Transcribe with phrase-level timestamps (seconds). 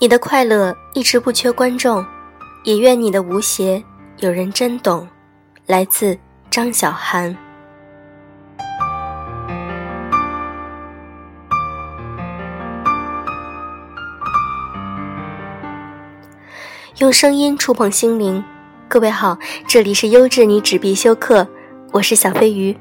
[0.00, 2.06] 你的快乐一直不缺观众，
[2.62, 3.82] 也愿你的无邪
[4.18, 5.06] 有人真懂。
[5.66, 6.16] 来自
[6.48, 7.36] 张小涵。
[16.98, 18.42] 用声音触碰心灵，
[18.88, 21.44] 各位好，这里是优质女纸必修课，
[21.90, 22.76] 我是小飞鱼。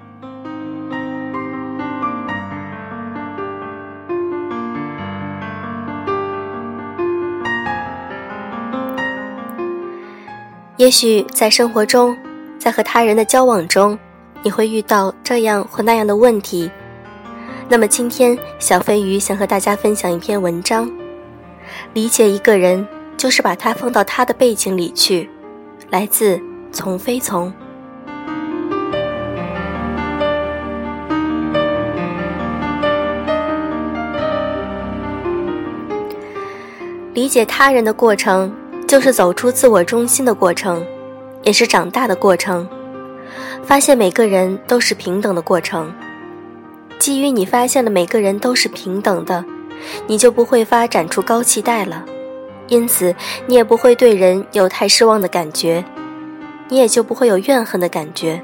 [10.77, 12.15] 也许在生活中，
[12.59, 13.97] 在和他人的交往中，
[14.43, 16.69] 你会遇到这样或那样的问题。
[17.67, 20.87] 那么今天，小飞鱼想和大家分享一篇文章：
[21.93, 22.87] 理解一个人，
[23.17, 25.27] 就是把他放到他的背景里去。
[25.89, 26.39] 来自
[26.71, 27.51] 从非从。
[37.15, 38.53] 理解他人的过程。
[38.87, 40.83] 就是走出自我中心的过程，
[41.43, 42.67] 也是长大的过程，
[43.61, 45.93] 发现每个人都是平等的过程。
[46.97, 49.43] 基于你发现了每个人都是平等的，
[50.07, 52.05] 你就不会发展出高期待了，
[52.69, 53.13] 因此
[53.45, 55.83] 你也不会对人有太失望的感觉，
[56.69, 58.41] 你也就不会有怨恨的感觉。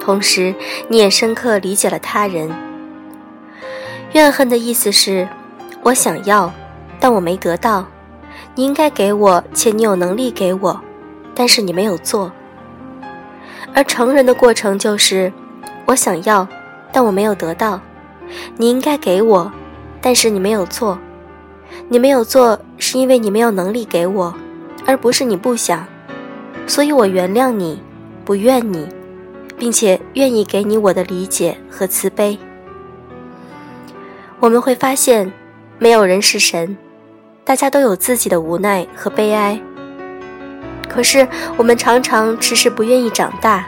[0.00, 0.54] 同时，
[0.88, 2.50] 你也深刻理解了他人。
[4.12, 5.28] 怨恨的意思是，
[5.82, 6.50] 我想要，
[6.98, 7.86] 但我没得到。
[8.54, 10.80] 你应该给我，且你有能力给我，
[11.34, 12.32] 但是你没有做。
[13.74, 15.32] 而成人的过程就是，
[15.86, 16.46] 我想要，
[16.92, 17.80] 但我没有得到。
[18.56, 19.52] 你应该给我，
[20.00, 20.98] 但是你没有做。
[21.88, 24.34] 你没有做，是因为你没有能力给我，
[24.86, 25.86] 而不是你不想。
[26.66, 27.80] 所以我原谅你，
[28.24, 28.88] 不怨你，
[29.56, 32.38] 并且愿意给你我的理解和慈悲。
[34.40, 35.32] 我们会发现，
[35.78, 36.76] 没有人是神。
[37.48, 39.58] 大家都有自己的无奈和悲哀，
[40.86, 41.26] 可是
[41.56, 43.64] 我们常常迟迟不愿意长大，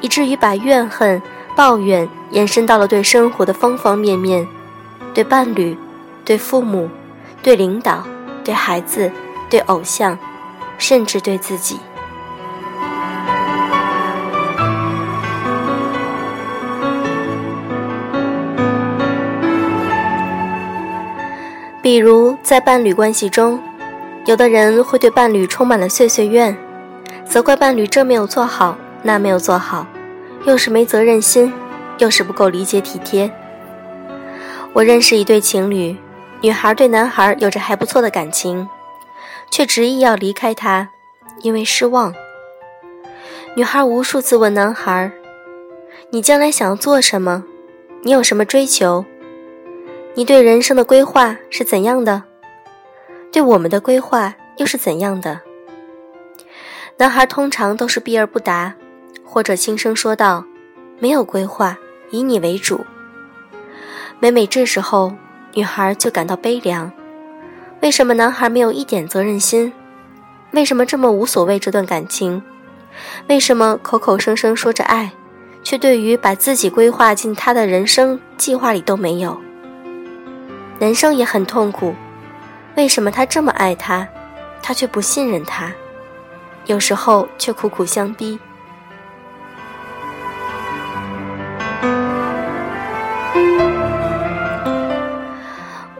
[0.00, 1.20] 以至于把怨恨、
[1.56, 4.46] 抱怨延伸到了对生活的方方面面，
[5.12, 5.76] 对伴侣、
[6.24, 6.88] 对父母、
[7.42, 8.04] 对领导、
[8.44, 9.10] 对孩子、
[9.50, 10.16] 对偶像，
[10.78, 11.80] 甚至对自己。
[21.82, 23.60] 比如在伴侣关系中，
[24.24, 26.56] 有的人会对伴侣充满了碎碎怨，
[27.24, 29.84] 责怪伴侣这没有做好，那没有做好，
[30.46, 31.52] 又是没责任心，
[31.98, 33.28] 又是不够理解体贴。
[34.72, 35.96] 我认识一对情侣，
[36.40, 38.68] 女孩对男孩有着还不错的感情，
[39.50, 40.90] 却执意要离开他，
[41.42, 42.14] 因为失望。
[43.56, 45.10] 女孩无数次问男孩
[46.10, 47.42] ：“你将来想要做什么？
[48.04, 49.04] 你有什么追求？”
[50.14, 52.22] 你对人生的规划是怎样的？
[53.32, 55.40] 对我们的规划又是怎样的？
[56.98, 58.74] 男孩通常都是避而不答，
[59.24, 60.44] 或者轻声说道
[61.00, 61.78] ：“没有规划，
[62.10, 62.84] 以你为主。”
[64.20, 65.14] 每每这时候，
[65.54, 66.92] 女孩就感到悲凉。
[67.80, 69.72] 为什么男孩没有一点责任心？
[70.50, 72.42] 为什么这么无所谓这段感情？
[73.28, 75.12] 为什么口口声声说着爱，
[75.62, 79.40] 却对于把自己规划进他的人生计划里都没有？
[80.78, 81.94] 男生也很痛苦，
[82.76, 84.06] 为什么他这么爱她，
[84.62, 85.72] 他却不信任他，
[86.66, 88.38] 有时候却苦苦相逼。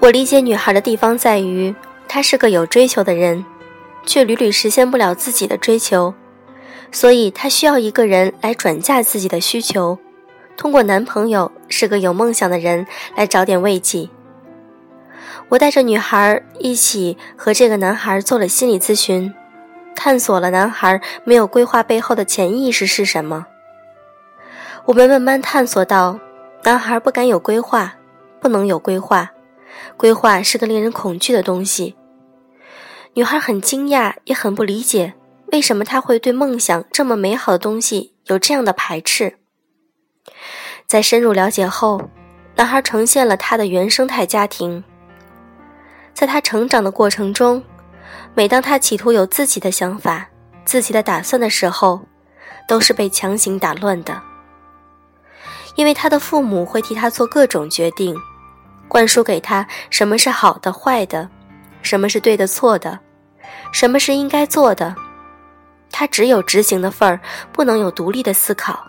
[0.01, 1.73] 我理解女孩的地方在于，
[2.09, 3.45] 她是个有追求的人，
[4.05, 6.13] 却屡屡实现不了自己的追求，
[6.91, 9.97] 所以她需要一个人来转嫁自己的需求，
[10.57, 12.85] 通过男朋友是个有梦想的人
[13.15, 14.09] 来找点慰藉。
[15.49, 19.33] 我带着女孩一起和这个男孩做了心理咨询，
[19.95, 23.47] 探索了男孩没有规划背后的潜意识是什么。
[24.87, 26.19] 我们慢慢探索到，
[26.65, 27.95] 男孩不敢有规划，
[28.41, 29.31] 不能有规划，
[29.97, 31.95] 规划是个令人恐惧的东西。
[33.15, 35.15] 女孩很惊讶，也很不理解，
[35.53, 39.37] 为什么他会对梦想这么美好的东西有这样的排斥。
[40.87, 42.09] 在深入了解后，
[42.57, 44.83] 男孩呈现了他的原生态家庭。
[46.15, 47.63] 在他成长的过程中，
[48.35, 50.27] 每当他企图有自己的想法、
[50.65, 52.01] 自己的打算的时候，
[52.69, 54.21] 都是被强行打乱的。
[55.75, 58.15] 因为他的父母会替他做各种决定，
[58.89, 61.29] 灌输给他什么是好的、坏的，
[61.81, 62.99] 什么是对的、错的，
[63.73, 64.95] 什么是应该做的，
[65.91, 67.19] 他只有执行的份儿，
[67.53, 68.85] 不能有独立的思考。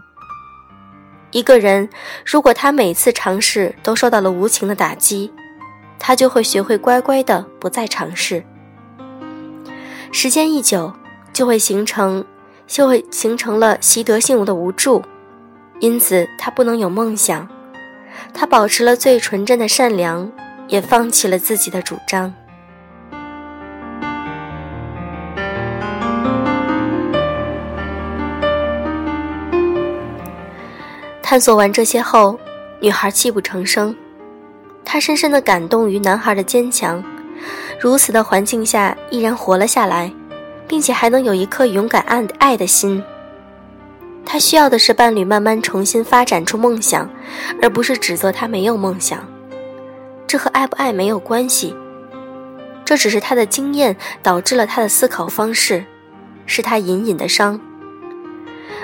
[1.32, 1.90] 一个人
[2.26, 5.34] 如果他每次尝试都受到了无情的打击，
[6.06, 8.44] 他就会学会乖乖的不再尝试，
[10.12, 10.92] 时间一久，
[11.32, 12.26] 就会形成，
[12.68, 15.02] 就会形成了习得性的无助，
[15.80, 17.48] 因此他不能有梦想。
[18.34, 20.30] 他保持了最纯真的善良，
[20.68, 22.34] 也放弃了自己的主张。
[31.22, 32.38] 探索完这些后，
[32.82, 33.96] 女孩泣不成声。
[34.86, 37.04] 她深深的感动于男孩的坚强，
[37.80, 40.14] 如此的环境下依然活了下来，
[40.68, 43.04] 并且还能有一颗勇敢爱爱的心。
[44.26, 47.10] 她需要的是伴侣慢慢重新发展出梦想，
[47.62, 49.20] 而不是指责他没有梦想。
[50.28, 51.76] 这和爱不爱没有关系，
[52.86, 55.86] 这只是他的经验导致了他的思考方式，
[56.46, 57.60] 是他隐隐的伤。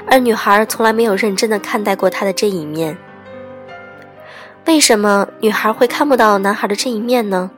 [0.08, 2.98] 而女孩从来没有认真的看待过他的这一面。
[4.70, 7.50] 为什么女孩会看不到男孩的这一面呢？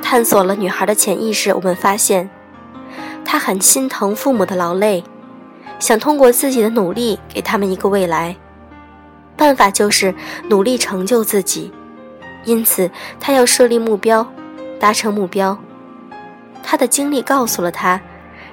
[0.00, 2.30] 探索了女孩的潜意识，我们发现，
[3.24, 5.02] 她很心疼父母的劳累，
[5.80, 8.36] 想通过自己的努力给他们一个未来。
[9.36, 10.14] 办法就是
[10.48, 11.72] 努力成就自己，
[12.44, 12.88] 因此
[13.18, 14.24] 她要设立目标，
[14.78, 15.58] 达成目标。
[16.62, 18.00] 她的经历告诉了她，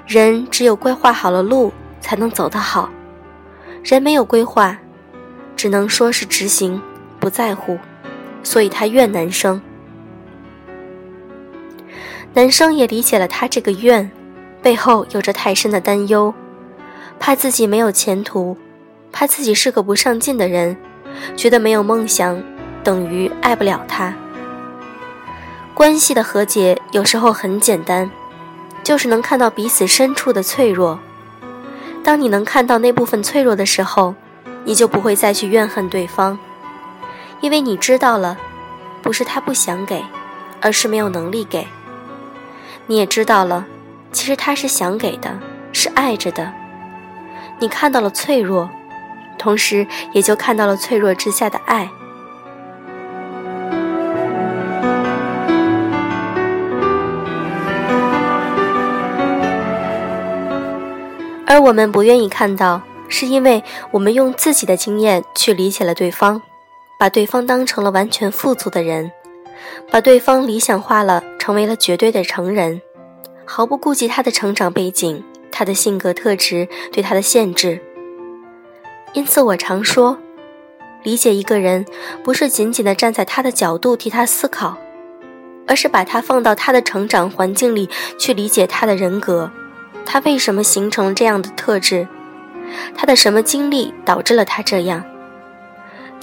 [0.07, 1.71] 人只有规划好了路。
[2.01, 2.89] 才能走得好。
[3.81, 4.77] 人没有规划，
[5.55, 6.81] 只能说是执行，
[7.24, 7.80] 不在乎，
[8.44, 9.62] 所以他怨男生。
[12.34, 14.12] 男生也理解了他这个怨，
[14.62, 16.34] 背后有着太深的担忧，
[17.22, 18.58] 怕自己没有前途，
[19.14, 20.75] 怕自己是个不上进的人，
[21.38, 22.44] 觉得没有梦想
[22.84, 24.14] 等于爱不了他。
[25.74, 28.12] 关系的和解有时候很简单，
[28.84, 31.00] 就是能看到彼此深处的脆弱。
[32.04, 34.14] 当你能看到那部分脆弱的时候，
[34.66, 36.38] 你就不会再去怨恨对方，
[37.44, 38.38] 因为你知道了，
[39.01, 40.01] 不是他不想给，
[40.62, 41.68] 而是没有能力给。
[42.88, 43.66] 你也知道了，
[44.13, 45.38] 其实他是想给的，
[45.74, 46.54] 是爱着的。
[47.60, 48.69] 你看到了脆弱，
[49.38, 51.90] 同时也就看到了脆弱之下的爱。
[61.46, 63.62] 而我们不愿意看到，是因为
[63.92, 66.42] 我们用自己的经验去理解了对方，
[67.03, 69.11] 把对方当成了完全富足的人，
[69.91, 72.81] 把对方理想化了，成为了绝对的成人，
[73.44, 75.21] 毫不顾及他的成长背景、
[75.51, 77.81] 他的性格特质对他的限制。
[79.11, 80.17] 因此，我常说，
[81.03, 81.85] 理解一个人，
[82.23, 84.77] 不是仅仅的站在他的角度替他思考，
[85.67, 89.51] 而是把他放到他的成长环境里去理解他的人格。
[90.05, 92.07] 他为什么形成了这样的特质？
[92.95, 95.03] 他的什么经历导致了他这样？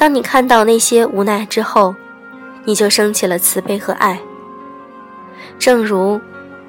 [0.01, 1.95] 当你看到那些无奈之后，
[2.65, 4.19] 你就升起了慈悲和爱。
[5.59, 6.19] 正如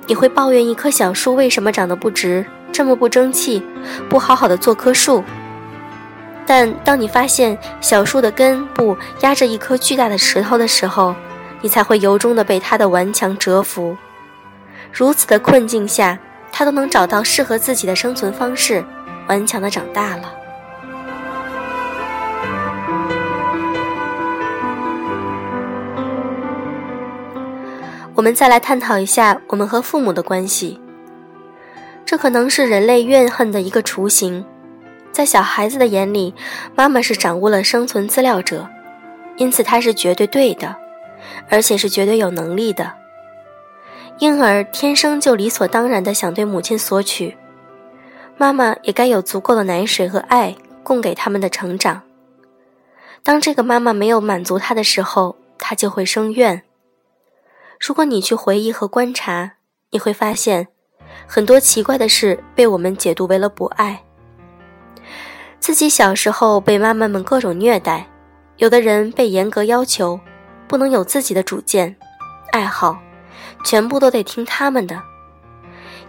[0.06, 3.64] 你会抱怨一棵小树为什么长得不直，这么不争气，
[4.10, 5.24] 不好好的做棵树。
[6.46, 11.16] 但当你发现小树的根部压着一颗巨大的石头的时候，
[11.62, 13.96] 你才会由衷的被它的顽强折服。
[14.92, 16.20] 如此的困境下。
[16.54, 18.84] 他都能找到适合自己的生存方式，
[19.30, 20.41] 顽强的长大了。
[28.22, 30.80] 我们再来探讨一下我们和父母的关系。
[32.06, 34.46] 这可能是人类怨恨的一个雏形。
[35.12, 36.36] 在小孩子的眼里，
[36.76, 38.70] 妈妈是掌握了生存资料者，
[39.38, 40.76] 因此她是绝对对的，
[41.50, 42.94] 而且是绝对有能力的。
[44.20, 47.36] 婴儿天生就理所当然的想对母亲索取，
[48.38, 52.04] 妈妈也该有足够的奶水和爱供给他们的成长。
[53.24, 56.62] 当这个妈妈没有满足他的时候，他就会生怨。
[57.82, 59.54] 如果你去回忆和观察，
[59.90, 60.68] 你会发现，
[61.26, 64.04] 很多奇怪的事被我们解读为了不爱。
[65.60, 68.08] 自己小时候被妈妈们各种虐待，
[68.58, 70.20] 有的人被严格要求，
[70.68, 71.96] 不能有自己的主见、
[72.52, 73.00] 爱好。
[73.66, 75.02] 全部都得听他们的。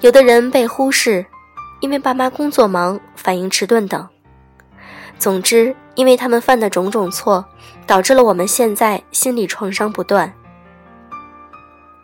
[0.00, 1.25] 有的人被忽视，
[1.81, 4.07] 因为爸妈工作忙、反应迟钝等。
[5.19, 7.43] 总之，因为他们犯的种种错，
[7.87, 10.31] 导致了我们现在心理创伤不断。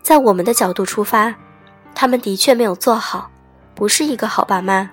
[0.09, 1.35] 在我们的角度出发，
[1.95, 3.31] 他们的确没有做好，
[3.75, 4.89] 不是一个好爸妈。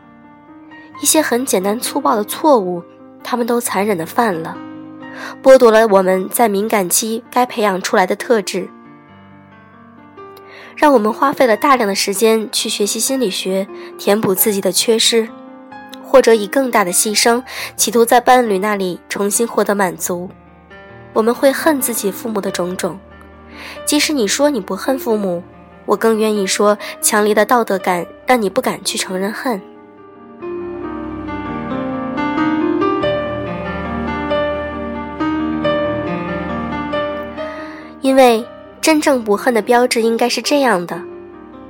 [1.02, 2.84] 一些很简单粗暴的错误，
[3.24, 4.58] 他们都残忍的犯了，
[5.42, 8.68] 剥夺了我们在敏感期该培养出来的特质。
[10.76, 15.30] 让我们花费了大量的时间去学习心理学，填补自己的缺失，
[16.04, 17.42] 或者以更大的牺牲，
[17.78, 20.30] 企图在伴侣那里重新获得满足。
[21.14, 23.00] 我们会恨自己父母的种种，
[23.86, 25.44] 即使你说你不恨父母，
[25.86, 29.62] 我更愿意说，强烈的道德感让你不敢去承认恨。
[38.02, 38.46] 因为
[38.82, 41.02] 真正不恨的标志应该是这样的：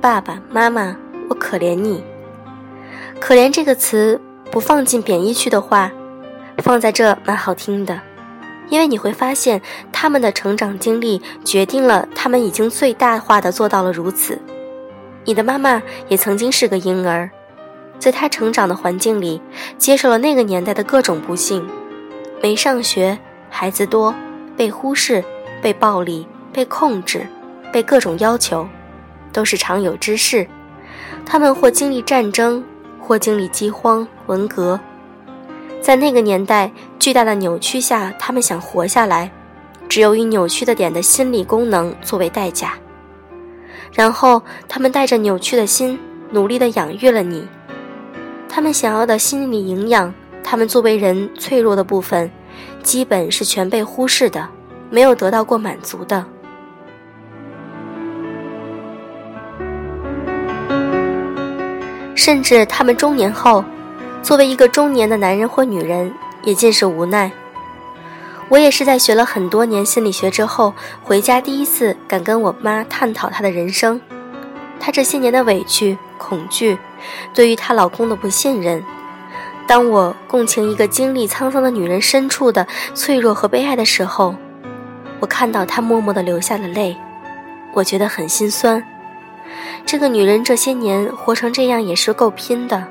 [0.00, 0.96] 爸爸妈妈，
[1.28, 2.04] 我可怜你。
[3.18, 5.90] 可怜这个词不放进贬义区的话，
[6.58, 7.98] 放在这蛮好听的。
[8.68, 9.60] 因为你会发现，
[9.92, 14.40] 他们的成长经历决定了他们已经最大化的做到了如此。
[15.24, 17.30] 你的妈妈也曾经是个婴儿，
[17.98, 19.40] 在她成长的环境里，
[19.78, 21.66] 接受了那个年代的各种不幸：
[22.42, 23.18] 没上学，
[23.50, 24.14] 孩子多，
[24.56, 25.24] 被忽视，
[25.62, 27.26] 被暴力，被控制，
[27.72, 28.68] 被各种要求，
[29.32, 30.46] 都是常有之事。
[31.24, 32.64] 他们或经历战争，
[33.00, 34.78] 或经历饥荒、文革。
[35.86, 39.30] 在那个年代，巨大的扭曲下，他们想活下来，
[39.88, 42.74] 只有以扭曲的点的心理功能作为代价。
[43.92, 45.96] 然后，他们带着扭曲的心，
[46.32, 47.46] 努力地养育了你。
[48.48, 50.12] 他们想要的心理营养，
[50.42, 52.28] 他们作为人脆弱的部分，
[52.82, 54.48] 基本是全被忽视的，
[54.90, 56.26] 没有得到过满足的。
[62.16, 63.64] 甚至他们中年后。
[64.26, 67.30] 作为一个中年的男人或女人，也尽是无奈。
[68.48, 74.00] 我也是在学了很多年心理学之后，回家第一次敢跟我妈探讨她的人生，
[74.80, 76.76] 她这些年的委屈、恐惧，
[77.32, 78.82] 对于她老公的不信任。
[79.64, 84.34] 当我共情一个经历沧桑的女人深处的脆弱和悲哀的时候，
[85.20, 86.96] 我看到她默默地流下了泪，
[87.72, 88.82] 我觉得很心酸。
[89.84, 92.88] 这个女人这些年活成这样，也是够拼的。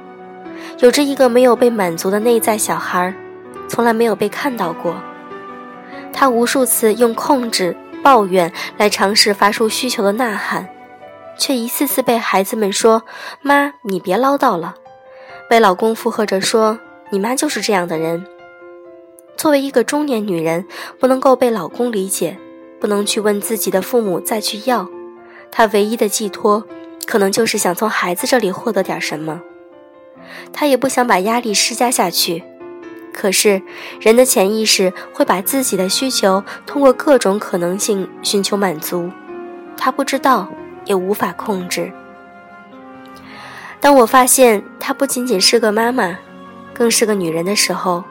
[0.79, 3.13] 有着一个没有被满足的内在小孩，
[3.67, 4.95] 从来没有被看到过。
[6.11, 10.67] 他无数次用控制、抱怨来尝试发出需求的呐喊，
[11.37, 13.03] 却一次次被孩子们说
[13.41, 14.75] ：“妈，你别唠叨了。”
[15.49, 16.79] 被老公附和着说
[17.11, 18.25] ：“你妈就是这样的人。”
[19.37, 20.65] 作为一个中年女人，
[20.99, 22.37] 不能够被老公理解，
[22.79, 24.89] 不能去问自己的父母再去要，
[25.51, 26.65] 她唯一的寄托，
[27.05, 29.41] 可能就是想从孩子这里获得点什么。
[30.53, 32.43] 他也不想把压力施加下去，
[33.13, 33.61] 可是
[33.99, 39.09] 人的潜意识会把自己的需求通过各种可能性寻求满足，
[39.77, 40.49] 他不知道，
[40.85, 41.91] 也无法控制。
[43.79, 46.17] 当我发现她不仅仅是个妈妈，
[46.73, 48.03] 更是个女人的时候，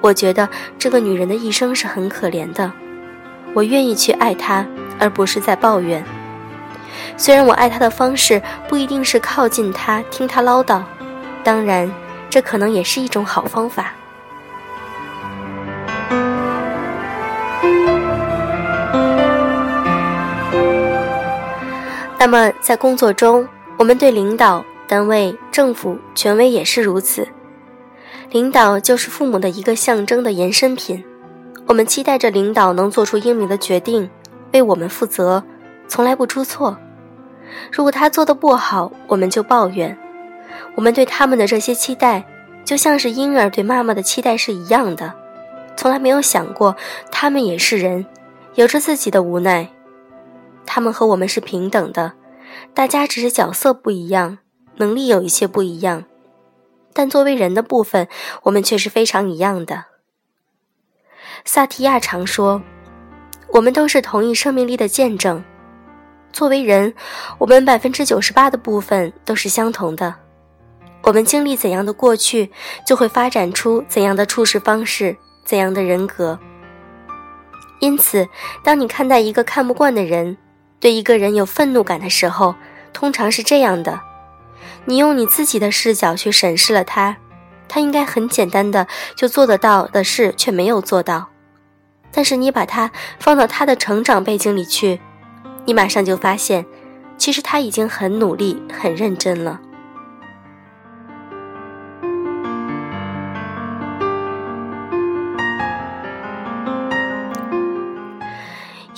[0.00, 2.72] 我觉得这个女人的一生是很可怜的。
[3.54, 4.66] 我愿意去爱她，
[4.98, 6.04] 而不是在抱怨。
[7.16, 10.82] 虽然我爱她的方式不一定是靠近她，听她唠叨。
[11.44, 11.90] 当然，
[12.28, 13.92] 这可能也是一种好方法。
[22.18, 27.26] 那么，在工作中，我们对领导、单位、政府、权威也是如此。
[28.30, 31.02] 领导就是父母的一个象征的延伸品，
[31.66, 34.10] 我们期待着领导能做出英明的决定，
[34.52, 35.42] 为我们负责，
[35.86, 36.76] 从来不出错。
[37.72, 39.96] 如果他做的不好，我们就抱怨。
[40.74, 42.24] 我们对他们的这些期待，
[42.64, 45.12] 就像是婴儿对妈妈的期待是一样的，
[45.76, 46.76] 从来没有想过
[47.10, 48.06] 他们也是人，
[48.54, 49.68] 有着自己的无奈。
[50.66, 52.12] 他们和我们是平等的，
[52.74, 54.38] 大家只是角色不一样，
[54.76, 56.04] 能力有一些不一样，
[56.92, 58.06] 但作为人的部分，
[58.42, 59.86] 我们却是非常一样的。
[61.44, 62.60] 萨提亚常说
[63.54, 65.42] ：“我们都是同一生命力的见证。
[66.32, 66.92] 作为人，
[67.38, 70.14] 我们百分之九十八的部分都是相同的。”
[71.02, 72.50] 我们经历怎样的过去，
[72.86, 76.38] 就会发展出怎样的处事方式、怎样的人格。
[77.80, 78.28] 因此，
[78.62, 80.36] 当你看待一个看不惯的人，
[80.80, 82.54] 对一个人有愤怒感的时候，
[82.92, 84.00] 通常是这样的：
[84.84, 87.16] 你用你自己的视角去审视了他，
[87.68, 91.28] 他应该很简单的就做得到的事却没有做到。
[92.10, 92.90] 但是你把他
[93.20, 95.00] 放到他的成长背景里去，
[95.66, 96.66] 你马上就发现，
[97.16, 99.60] 其实他已经很努力、很认真了。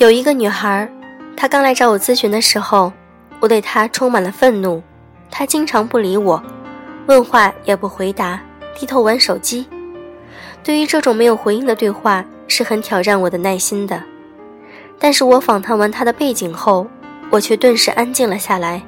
[0.00, 0.90] 有一个女孩，
[1.36, 2.90] 她刚来找我咨询的时候，
[3.38, 4.82] 我对她充满了愤怒。
[5.30, 6.42] 她经常不理我，
[7.04, 8.40] 问话也不回答，
[8.74, 9.66] 低头玩手机。
[10.64, 14.02] 对于这种没有回应的对话，是很挑战我的耐心的。
[14.98, 16.86] 但是我访谈完她的背景后，
[17.28, 18.80] 我却顿时安静了下来，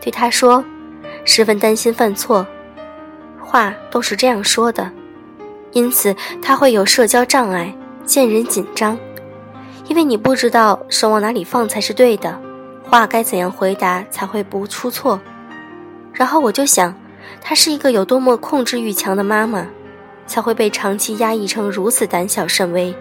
[0.00, 0.64] 对她说
[1.26, 2.46] ：“十分担心犯错，
[3.40, 4.88] 话都是这样说的，
[5.72, 8.96] 因此她会有社交障碍，见人紧张。”
[9.86, 12.40] 因为你不知道手往哪里放才是对的，
[12.82, 15.20] 话该怎样回答才会不出错。
[16.12, 16.94] 然后我就想，
[17.40, 19.66] 她是一个有多么控制欲强的妈妈，
[20.26, 22.94] 才会被长期压抑成如此胆小慎微。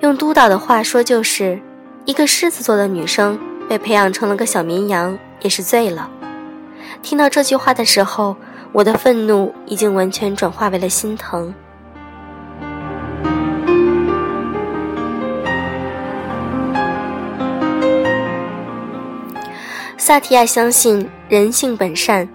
[0.00, 1.60] 用督导的话说，就是
[2.04, 6.08] 一个狮子座的女生被培养成了个小绵羊，也是醉了。
[7.02, 8.36] 听到这句话的时候，
[8.72, 11.52] 我的愤怒已经完全转化为了心疼。
[20.08, 22.26] 萨提亚相信人性本善，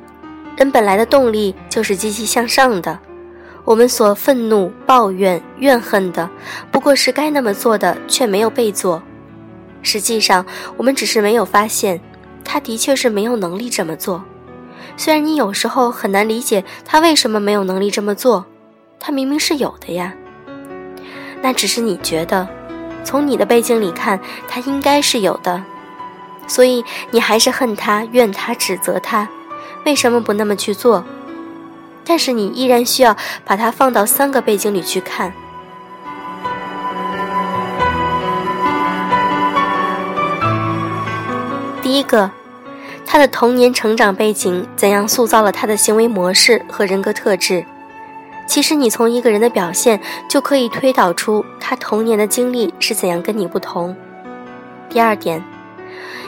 [0.56, 3.00] 人本来的动力就是积极向上的。
[3.66, 6.30] 我们所愤怒、抱怨、怨恨的，
[6.72, 9.02] 不过是该那么做的却没有被做。
[9.82, 10.46] 实际上，
[10.78, 12.00] 我们只是没有发现，
[12.44, 14.24] 他的确是没有能力这么做。
[14.96, 18.46] 虽然你有时候很难理解他为什么没有能力这么做，
[19.00, 20.14] 他明明是有的呀。
[21.42, 22.48] 那只是你觉得，
[23.04, 25.64] 从你的背景里看，他应该是有的，
[26.48, 29.28] 所以你还是恨他、怨他、指责他，
[29.86, 31.04] 为什么不那么去做？
[32.06, 35.34] 但是你依然需要把它放到三个背景里去看。
[41.82, 42.32] 第一个。
[43.06, 47.64] 他的童年成长背景怎样塑造了他的行为模式和人格特质？
[48.48, 53.96] 其实你从一个人的表现就可以推导出他童年的经历是怎样跟你不同。
[54.90, 55.44] 第二点，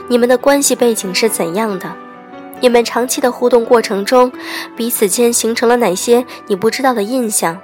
[0.07, 1.95] 你们的关系背景是怎样的？
[2.61, 4.31] 你们长期的互动过程中，
[4.75, 7.59] 彼此间形成了哪些你不知道的印象？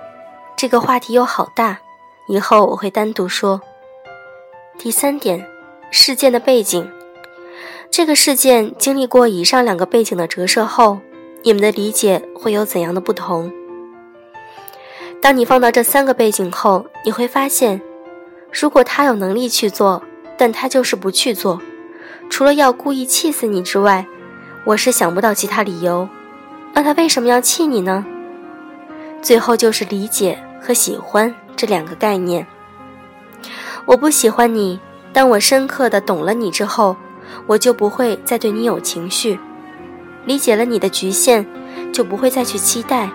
[0.57, 1.79] 这个话题又好大，
[2.27, 3.61] 以后我会单独说。
[4.77, 5.47] 第三点，
[5.89, 6.91] 事件的背景。
[7.89, 10.99] 这个事件经历过以上两个背景的折射后，
[11.43, 13.51] 你们的理解会有怎样的不同？
[15.21, 17.81] 当你放到这三个背景后，你会发现，
[18.51, 20.03] 如果他有能力去做，
[20.37, 21.61] 但他就是不去做，
[22.31, 24.05] 除了要故意气死你之外，
[24.63, 26.07] 我是想不到其他理由。
[26.73, 28.05] 那他为什么要气你呢？
[29.21, 32.47] 最后就是理解和喜欢这两个概念。
[33.85, 34.79] 我不喜欢你，
[35.11, 36.95] 当我深刻的懂了你之后。
[37.47, 39.39] 我就不会再对你有情绪，
[40.25, 41.45] 理解了你的局限，
[41.93, 43.09] 就不会再去期待，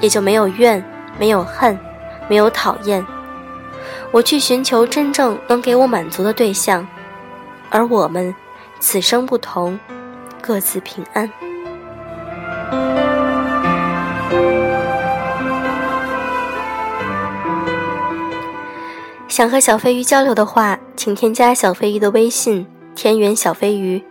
[0.00, 0.84] 也就没有怨，
[1.16, 1.78] 没有恨，
[2.28, 3.06] 没有讨厌。
[4.10, 6.84] 我去寻求真正能给我满足的对象，
[7.70, 8.34] 而我们
[8.80, 9.78] 此生不同，
[10.40, 11.30] 各自平安。
[19.28, 22.66] 想和小飞鱼交流的话，请添加小飞鱼的微信。
[22.94, 24.02] 田园小飞鱼，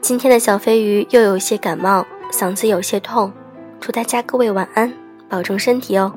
[0.00, 3.30] 今天的小飞鱼又有些感冒，嗓子有些痛，
[3.78, 4.90] 祝大家各位晚安，
[5.28, 6.14] 保重身体哦。